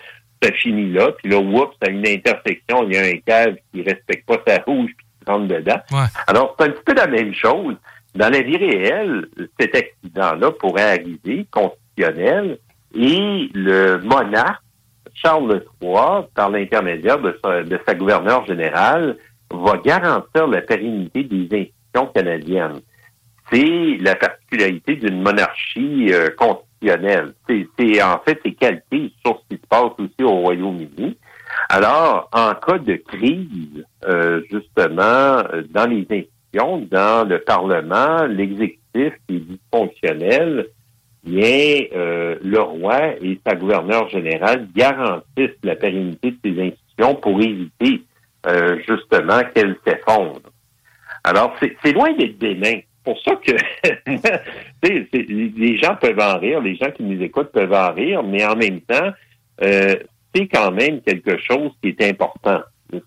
ça 0.42 0.52
finit 0.52 0.92
là. 0.92 1.12
Puis 1.12 1.30
là, 1.30 1.38
oups, 1.38 1.76
à 1.86 1.90
une 1.90 2.06
intersection, 2.06 2.84
il 2.84 2.94
y 2.94 2.98
a 2.98 3.02
un 3.02 3.18
cave 3.24 3.56
qui 3.72 3.82
respecte 3.82 4.26
pas 4.26 4.40
sa 4.46 4.62
rouge 4.62 4.90
puis 4.96 5.06
qui 5.20 5.30
rentre 5.30 5.48
dedans. 5.48 5.80
Alors, 6.26 6.56
c'est 6.58 6.66
un 6.66 6.70
petit 6.70 6.82
peu 6.84 6.94
la 6.94 7.06
même 7.06 7.34
chose. 7.34 7.76
Dans 8.14 8.28
la 8.28 8.42
vie 8.42 8.56
réelle, 8.56 9.26
cet 9.58 9.74
accident-là 9.74 10.50
pourrait 10.52 10.98
arriver, 10.98 11.46
constitutionnel, 11.50 12.58
et 12.94 13.48
le 13.54 13.98
monarque 13.98 14.62
Charles 15.14 15.64
III, 15.80 16.26
par 16.34 16.50
l'intermédiaire 16.50 17.18
de 17.18 17.38
sa, 17.86 17.94
gouverneure 17.94 18.46
générale, 18.46 19.16
va 19.50 19.76
garantir 19.78 20.46
la 20.46 20.62
pérennité 20.62 21.24
des 21.24 21.44
institutions 21.44 22.06
canadiennes. 22.14 22.80
C'est 23.52 23.98
la 24.00 24.14
particularité 24.14 24.96
d'une 24.96 25.22
monarchie 25.22 26.12
euh, 26.12 26.30
constitutionnelle. 26.30 27.34
C'est 27.48 28.02
en 28.02 28.18
fait 28.24 28.40
c'est 28.44 28.52
calqué 28.52 29.12
sur 29.24 29.38
ce 29.38 29.54
qui 29.54 29.62
se 29.62 29.66
passe 29.68 29.92
aussi 29.98 30.22
au 30.22 30.32
Royaume-Uni. 30.40 31.16
Alors, 31.68 32.28
en 32.32 32.54
cas 32.54 32.78
de 32.78 32.96
crise, 32.96 33.84
euh, 34.04 34.40
justement, 34.50 35.42
dans 35.70 35.86
les 35.88 36.06
institutions, 36.10 36.86
dans 36.90 37.28
le 37.28 37.38
Parlement, 37.40 38.24
l'exécutif 38.24 38.78
est 38.94 39.12
dysfonctionnel, 39.28 40.66
bien, 41.24 41.84
euh, 41.94 42.36
le 42.42 42.60
roi 42.60 43.14
et 43.20 43.38
sa 43.46 43.54
gouverneure 43.54 44.08
générale 44.08 44.68
garantissent 44.74 45.50
la 45.62 45.76
pérennité 45.76 46.32
de 46.32 46.36
ces 46.44 46.60
institutions 46.60 47.14
pour 47.16 47.40
éviter 47.40 48.02
euh, 48.46 48.78
justement 48.88 49.40
qu'elles 49.54 49.76
s'effondrent. 49.86 50.40
Alors, 51.24 51.54
c'est 51.60 51.92
loin 51.92 52.12
d'être 52.14 52.38
bénin. 52.38 52.80
pour 53.04 53.16
ça 53.22 53.36
que 53.36 53.52
les 54.82 55.78
gens 55.78 55.96
peuvent 55.96 56.18
en 56.18 56.38
rire, 56.38 56.60
les 56.60 56.74
gens 56.74 56.90
qui 56.90 57.04
nous 57.04 57.22
écoutent 57.22 57.52
peuvent 57.52 57.72
en 57.72 57.92
rire, 57.92 58.22
mais 58.22 58.44
en 58.44 58.56
même 58.56 58.80
temps, 58.80 59.12
euh, 59.62 59.94
c'est 60.34 60.48
quand 60.48 60.72
même 60.72 61.00
quelque 61.02 61.38
chose 61.38 61.70
qui 61.80 61.90
est 61.90 62.02
important. 62.02 62.60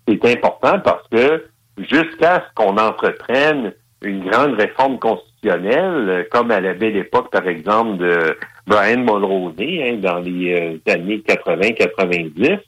C'est 0.08 0.24
important 0.24 0.80
parce 0.80 1.06
que 1.08 1.44
jusqu'à 1.78 2.46
ce 2.48 2.54
qu'on 2.54 2.76
entreprenne 2.78 3.74
une 4.02 4.28
grande 4.28 4.54
réforme 4.54 4.98
constitutionnelle, 4.98 5.35
euh, 5.48 6.24
comme 6.30 6.50
à 6.50 6.60
la 6.60 6.74
belle 6.74 6.96
époque, 6.96 7.30
par 7.30 7.46
exemple, 7.46 7.98
de 7.98 8.36
Brian 8.66 8.98
Mulroney, 8.98 9.90
hein, 9.90 9.98
dans 10.00 10.18
les 10.18 10.78
euh, 10.86 10.92
années 10.92 11.22
80-90, 11.26 12.58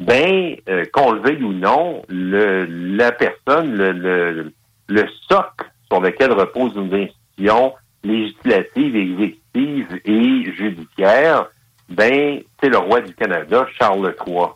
ben, 0.00 0.56
euh, 0.68 0.84
qu'on 0.92 1.12
le 1.12 1.20
veuille 1.20 1.42
ou 1.42 1.52
non, 1.52 2.02
la 2.08 3.12
personne, 3.12 3.76
le 4.88 5.04
socle 5.28 5.70
sur 5.90 6.00
lequel 6.00 6.32
repose 6.32 6.72
une 6.76 6.92
institution 6.92 7.74
législative, 8.02 8.96
exécutive 8.96 10.00
et 10.04 10.52
judiciaire, 10.56 11.50
ben, 11.88 12.40
c'est 12.60 12.68
le 12.68 12.78
roi 12.78 13.00
du 13.00 13.14
Canada, 13.14 13.66
Charles 13.78 14.14
III. 14.26 14.46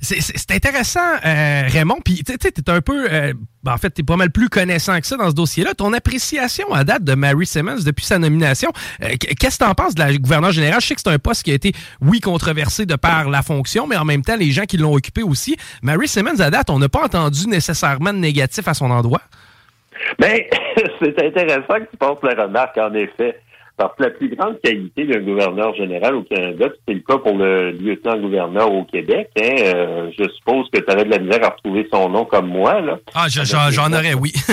C'est 0.00 0.50
intéressant, 0.50 1.00
euh, 1.24 1.62
Raymond. 1.66 2.00
Puis, 2.04 2.22
tu 2.24 2.32
sais, 2.40 2.70
un 2.70 2.80
peu. 2.80 3.08
Euh, 3.10 3.32
ben, 3.62 3.72
en 3.72 3.78
fait, 3.78 3.90
tu 3.90 4.02
es 4.02 4.04
pas 4.04 4.16
mal 4.16 4.30
plus 4.30 4.48
connaissant 4.48 4.98
que 5.00 5.06
ça 5.06 5.16
dans 5.16 5.30
ce 5.30 5.34
dossier-là. 5.34 5.74
Ton 5.74 5.92
appréciation 5.92 6.72
à 6.72 6.84
date 6.84 7.04
de 7.04 7.14
Mary 7.14 7.46
Simmons 7.46 7.82
depuis 7.84 8.04
sa 8.04 8.18
nomination, 8.18 8.70
euh, 9.02 9.08
qu'est-ce 9.18 9.58
que 9.58 9.64
tu 9.64 9.70
en 9.70 9.74
penses 9.74 9.94
de 9.94 10.00
la 10.00 10.16
gouverneure 10.16 10.52
générale? 10.52 10.80
Je 10.80 10.86
sais 10.86 10.94
que 10.94 11.00
c'est 11.00 11.10
un 11.10 11.18
poste 11.18 11.42
qui 11.42 11.52
a 11.52 11.54
été, 11.54 11.72
oui, 12.00 12.20
controversé 12.20 12.86
de 12.86 12.96
par 12.96 13.30
la 13.30 13.42
fonction, 13.42 13.86
mais 13.86 13.96
en 13.96 14.04
même 14.04 14.22
temps, 14.22 14.36
les 14.36 14.50
gens 14.50 14.64
qui 14.64 14.76
l'ont 14.76 14.94
occupé 14.94 15.22
aussi. 15.22 15.56
Mary 15.82 16.06
Simmons, 16.06 16.40
à 16.40 16.50
date, 16.50 16.70
on 16.70 16.78
n'a 16.78 16.88
pas 16.88 17.04
entendu 17.04 17.48
nécessairement 17.48 18.12
de 18.12 18.18
négatif 18.18 18.68
à 18.68 18.74
son 18.74 18.90
endroit? 18.90 19.22
Bien, 20.18 20.36
c'est 21.00 21.24
intéressant 21.24 21.80
que 21.80 21.90
tu 21.90 21.96
penses 21.98 22.18
la 22.22 22.44
remarque, 22.44 22.76
en 22.78 22.92
effet. 22.94 23.40
Parce 23.76 23.94
que 23.96 24.04
la 24.04 24.10
plus 24.10 24.34
grande 24.34 24.58
qualité 24.62 25.04
d'un 25.04 25.20
gouverneur 25.20 25.74
général 25.74 26.14
au 26.14 26.22
Canada, 26.22 26.68
c'est 26.88 26.94
le 26.94 27.00
cas 27.00 27.18
pour 27.18 27.36
le 27.36 27.72
lieutenant-gouverneur 27.72 28.72
au 28.72 28.84
Québec. 28.84 29.28
Hein, 29.38 29.54
euh, 29.60 30.10
je 30.18 30.24
suppose 30.30 30.70
que 30.70 30.80
tu 30.80 30.90
avais 30.90 31.04
de 31.04 31.10
la 31.10 31.18
misère 31.18 31.44
à 31.44 31.50
retrouver 31.50 31.86
son 31.92 32.08
nom 32.08 32.24
comme 32.24 32.48
moi. 32.48 32.80
Là. 32.80 32.98
Ah, 33.14 33.26
j'en 33.28 33.92
aurais, 33.92 34.14
oui. 34.14 34.32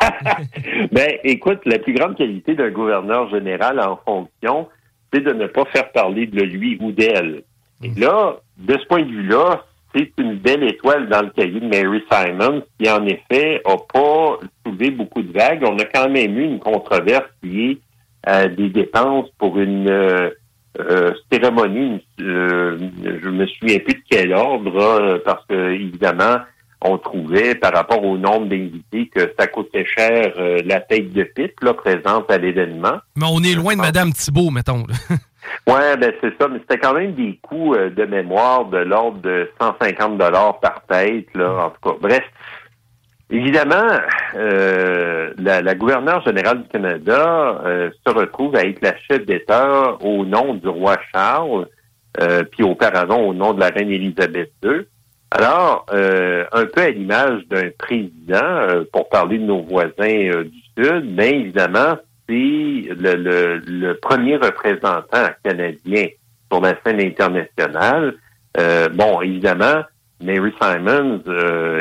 ben, 0.92 1.18
écoute, 1.22 1.60
la 1.66 1.78
plus 1.78 1.94
grande 1.94 2.16
qualité 2.16 2.54
d'un 2.54 2.70
gouverneur 2.70 3.30
général 3.30 3.78
en 3.78 3.96
fonction, 4.04 4.68
c'est 5.12 5.20
de 5.20 5.32
ne 5.32 5.46
pas 5.46 5.64
faire 5.66 5.92
parler 5.92 6.26
de 6.26 6.42
lui 6.42 6.78
ou 6.80 6.90
d'elle. 6.90 7.44
Et 7.82 7.90
là, 7.96 8.36
de 8.58 8.76
ce 8.76 8.86
point 8.86 9.02
de 9.02 9.10
vue-là, 9.10 9.64
c'est 9.94 10.10
une 10.18 10.34
belle 10.34 10.64
étoile 10.64 11.08
dans 11.08 11.22
le 11.22 11.30
cahier 11.30 11.60
de 11.60 11.66
Mary 11.66 12.02
Simon, 12.10 12.62
qui 12.78 12.90
en 12.90 13.06
effet 13.06 13.62
a 13.64 13.76
pas 13.76 14.38
soulevé 14.64 14.90
beaucoup 14.90 15.22
de 15.22 15.32
vagues. 15.32 15.62
On 15.64 15.78
a 15.78 15.84
quand 15.84 16.08
même 16.08 16.38
eu 16.38 16.44
une 16.44 16.58
controverse 16.58 17.28
qui 17.42 17.70
est 17.70 17.78
des 18.26 18.68
dépenses 18.70 19.28
pour 19.38 19.58
une 19.58 19.88
euh, 19.88 20.30
euh, 20.80 21.12
cérémonie, 21.32 22.04
euh, 22.20 22.78
je 23.02 23.28
me 23.28 23.46
souviens 23.46 23.78
plus 23.78 23.94
de 23.94 24.02
quel 24.08 24.32
ordre, 24.32 25.18
parce 25.24 25.44
que 25.46 25.72
évidemment, 25.72 26.38
on 26.82 26.98
trouvait 26.98 27.54
par 27.54 27.72
rapport 27.72 28.04
au 28.04 28.16
nombre 28.16 28.46
d'invités 28.46 29.08
que 29.08 29.32
ça 29.38 29.46
coûtait 29.46 29.84
cher 29.84 30.34
euh, 30.38 30.60
la 30.64 30.80
tête 30.80 31.12
de 31.12 31.22
pipe 31.22 31.60
là, 31.62 31.74
présente 31.74 32.30
à 32.30 32.38
l'événement. 32.38 32.98
Mais 33.16 33.26
on 33.28 33.42
est 33.42 33.54
loin 33.54 33.74
de 33.74 33.80
Madame 33.80 34.12
Thibault, 34.12 34.50
mettons. 34.50 34.84
ouais, 35.66 35.96
ben 35.96 36.12
c'est 36.20 36.36
ça, 36.38 36.48
mais 36.48 36.58
c'était 36.60 36.78
quand 36.78 36.94
même 36.94 37.14
des 37.14 37.38
coûts 37.42 37.74
euh, 37.74 37.90
de 37.90 38.04
mémoire 38.04 38.66
de 38.66 38.78
l'ordre 38.78 39.20
de 39.20 39.50
150 39.60 40.18
dollars 40.18 40.60
par 40.60 40.82
tête, 40.86 41.28
là, 41.34 41.66
en 41.66 41.70
tout 41.70 41.90
cas. 41.90 41.96
Bref, 42.00 42.24
évidemment, 43.30 43.98
euh, 44.36 45.32
la, 45.38 45.60
la, 45.60 45.74
gouverneure 45.74 46.22
générale 46.22 46.62
du 46.62 46.68
Canada 46.68 47.60
se 48.06 48.12
retrouve 48.12 48.56
à 48.56 48.62
être 48.62 48.82
la 48.82 48.96
chef 48.98 49.26
d'État 49.26 49.96
au 50.00 50.24
nom 50.24 50.54
du 50.54 50.68
roi 50.68 50.96
Charles, 51.12 51.66
puis 52.50 52.62
auparavant 52.62 53.20
au 53.20 53.34
nom 53.34 53.52
de 53.52 53.60
la 53.60 53.68
reine 53.68 53.90
Élisabeth 53.90 54.52
II. 54.64 54.86
Alors, 55.30 55.86
euh, 55.92 56.44
un 56.52 56.66
peu 56.66 56.82
à 56.82 56.90
l'image 56.90 57.42
d'un 57.50 57.70
président, 57.78 58.40
euh, 58.42 58.84
pour 58.92 59.08
parler 59.08 59.38
de 59.38 59.44
nos 59.44 59.60
voisins 59.62 59.92
euh, 60.00 60.44
du 60.44 60.60
Sud, 60.76 61.14
bien 61.14 61.26
évidemment, 61.26 61.98
c'est 62.28 62.34
le, 62.34 63.60
le, 63.66 63.94
premier 63.94 64.36
représentant 64.36 65.28
canadien 65.44 66.06
sur 66.50 66.60
la 66.60 66.74
scène 66.84 67.00
internationale. 67.00 68.14
bon, 68.94 69.20
évidemment, 69.20 69.82
Mary 70.20 70.50
Simons 70.60 71.22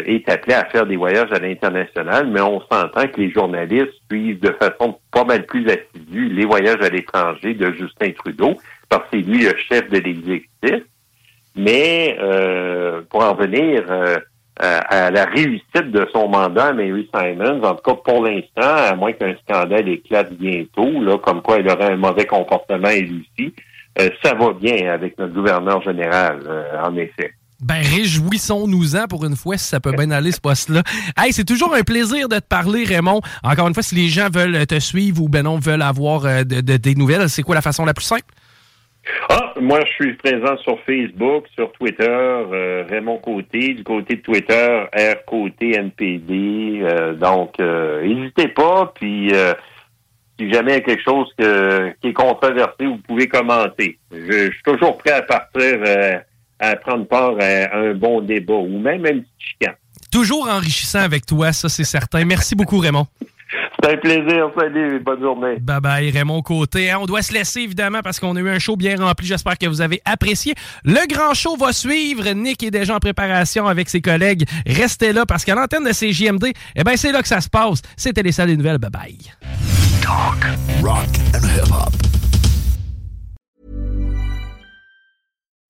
est 0.05 0.27
appelée 0.29 0.55
à 0.55 0.65
faire 0.65 0.85
des 0.85 0.97
voyages 0.97 1.31
à 1.31 1.39
l'international, 1.39 2.27
mais 2.27 2.41
on 2.41 2.59
s'entend 2.69 3.07
que 3.07 3.21
les 3.21 3.31
journalistes 3.31 3.93
suivent 4.11 4.41
de 4.41 4.53
façon 4.59 4.97
pas 5.11 5.23
mal 5.23 5.45
plus 5.45 5.65
assidue 5.69 6.29
les 6.29 6.45
voyages 6.45 6.81
à 6.81 6.89
l'étranger 6.89 7.53
de 7.53 7.71
Justin 7.71 8.11
Trudeau, 8.11 8.55
parce 8.89 9.03
que 9.03 9.09
c'est 9.13 9.25
lui 9.25 9.43
le 9.43 9.55
chef 9.57 9.89
de 9.89 9.99
l'exécutif. 9.99 10.83
Mais 11.55 12.17
euh, 12.19 13.01
pour 13.09 13.23
en 13.23 13.33
venir 13.33 13.85
euh, 13.89 14.17
à, 14.59 15.09
la 15.09 15.25
réussite 15.25 15.91
de 15.91 16.05
son 16.11 16.27
mandat, 16.27 16.73
Mary 16.73 17.09
Simons, 17.15 17.63
en 17.63 17.75
tout 17.75 17.91
cas 17.91 18.01
pour 18.03 18.25
l'instant, 18.25 18.61
à 18.61 18.93
moins 18.95 19.13
qu'un 19.13 19.35
scandale 19.37 19.87
éclate 19.87 20.33
bientôt, 20.33 21.01
là, 21.01 21.17
comme 21.17 21.41
quoi 21.41 21.59
elle 21.59 21.69
aurait 21.69 21.93
un 21.93 21.97
mauvais 21.97 22.25
comportement 22.25 22.89
elle 22.89 23.05
aussi, 23.05 23.53
euh, 23.99 24.09
ça 24.21 24.33
va 24.33 24.51
bien 24.51 24.91
avec 24.91 25.17
notre 25.17 25.33
gouverneur 25.33 25.81
général, 25.81 26.39
en 26.83 26.95
effet. 26.97 27.31
Ben, 27.61 27.81
réjouissons-nous-en 27.81 29.07
pour 29.07 29.25
une 29.25 29.35
fois 29.35 29.57
si 29.57 29.67
ça 29.67 29.79
peut 29.79 29.93
bien 29.93 30.11
aller 30.11 30.31
ce 30.31 30.41
poste-là. 30.41 30.83
Hey, 31.17 31.31
c'est 31.31 31.45
toujours 31.45 31.73
un 31.73 31.83
plaisir 31.83 32.27
de 32.27 32.35
te 32.35 32.47
parler, 32.47 32.83
Raymond. 32.83 33.21
Encore 33.43 33.67
une 33.67 33.73
fois, 33.73 33.83
si 33.83 33.95
les 33.95 34.09
gens 34.09 34.29
veulent 34.29 34.67
te 34.67 34.79
suivre 34.79 35.23
ou 35.23 35.29
ben 35.29 35.43
non 35.43 35.57
veulent 35.57 35.81
avoir 35.81 36.43
des 36.45 36.95
nouvelles, 36.95 37.29
c'est 37.29 37.43
quoi 37.43 37.55
la 37.55 37.61
façon 37.61 37.85
la 37.85 37.93
plus 37.93 38.05
simple? 38.05 38.25
Ah, 39.29 39.53
moi, 39.59 39.79
je 39.85 39.91
suis 39.93 40.13
présent 40.13 40.57
sur 40.57 40.79
Facebook, 40.81 41.45
sur 41.53 41.71
Twitter, 41.73 42.07
euh, 42.09 42.85
Raymond 42.89 43.17
Côté, 43.19 43.73
du 43.73 43.83
côté 43.83 44.15
de 44.15 44.21
Twitter, 44.21 44.83
R 44.93 45.25
Côté 45.25 45.75
NPD. 45.75 46.81
Euh, 46.81 47.13
donc, 47.13 47.59
euh, 47.59 48.05
n'hésitez 48.05 48.47
pas. 48.49 48.91
Puis, 48.95 49.31
si 50.39 50.51
jamais 50.51 50.71
il 50.71 50.75
y 50.75 50.77
a 50.77 50.81
quelque 50.81 51.03
chose 51.03 51.31
qui 51.37 52.07
est 52.07 52.13
controversé, 52.13 52.85
vous 52.85 52.97
pouvez 53.07 53.27
commenter. 53.27 53.97
Je, 54.11 54.51
suis 54.51 54.63
toujours 54.63 54.97
prêt 54.97 55.11
à 55.11 55.21
partir, 55.21 55.79
à 56.59 56.75
prendre 56.75 57.07
part 57.07 57.35
à, 57.39 57.75
un 57.75 57.93
bon 57.93 58.21
débat 58.21 58.53
ou 58.53 58.79
même 58.79 59.05
un 59.05 59.19
petit 59.19 59.25
chicane. 59.39 59.75
Toujours 60.11 60.49
enrichissant 60.49 60.99
avec 60.99 61.25
toi, 61.25 61.51
ça 61.53 61.69
c'est 61.69 61.83
certain. 61.83 62.23
Merci 62.25 62.55
beaucoup, 62.55 62.79
Raymond. 62.79 63.07
C'est 63.81 63.93
un 63.93 63.97
plaisir. 63.97 64.49
Salut, 64.57 64.99
bonne 64.99 65.21
journée. 65.21 65.57
Bye 65.59 65.79
bye, 65.79 66.11
Raymond 66.11 66.41
Côté. 66.41 66.89
Hein, 66.89 66.97
on 67.01 67.05
doit 67.05 67.21
se 67.21 67.33
laisser, 67.33 67.61
évidemment, 67.61 67.99
parce 68.03 68.19
qu'on 68.19 68.35
a 68.35 68.39
eu 68.39 68.49
un 68.49 68.59
show 68.59 68.75
bien 68.75 68.97
rempli. 68.97 69.27
J'espère 69.27 69.57
que 69.57 69.67
vous 69.67 69.81
avez 69.81 70.01
apprécié. 70.05 70.55
Le 70.83 71.05
grand 71.07 71.33
show 71.33 71.55
va 71.55 71.73
suivre. 71.73 72.27
Nick 72.33 72.63
est 72.63 72.71
déjà 72.71 72.95
en 72.95 72.99
préparation 72.99 73.67
avec 73.67 73.89
ses 73.89 74.01
collègues. 74.01 74.45
Restez 74.65 75.13
là, 75.13 75.25
parce 75.25 75.45
qu'à 75.45 75.55
l'antenne 75.55 75.83
de 75.83 75.91
CJMD, 75.91 76.53
eh 76.75 76.83
ben, 76.83 76.95
c'est 76.97 77.11
là 77.11 77.21
que 77.21 77.27
ça 77.27 77.41
se 77.41 77.49
passe. 77.49 77.81
C'était 77.95 78.23
les 78.23 78.31
salles 78.31 78.47
des 78.47 78.57
nouvelles. 78.57 78.77
Bye 78.77 78.91
bye. 78.91 79.17
Talk, 80.01 80.45
rock 80.81 81.09
and 81.33 81.43
hip-hop. 81.43 82.14